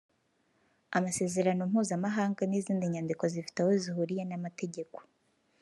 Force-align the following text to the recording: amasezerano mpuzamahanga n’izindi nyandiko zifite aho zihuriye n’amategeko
amasezerano 0.97 1.61
mpuzamahanga 1.71 2.41
n’izindi 2.45 2.85
nyandiko 2.93 3.23
zifite 3.33 3.57
aho 3.61 3.71
zihuriye 3.81 4.23
n’amategeko 4.25 4.97